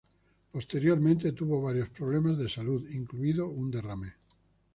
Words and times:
Posteriormente 0.51 1.31
tuvo 1.33 1.61
varios 1.61 1.87
problemas 1.89 2.35
de 2.39 2.49
salud, 2.49 2.89
incluido 2.89 3.45
un 3.49 3.69
derrame. 3.69 4.15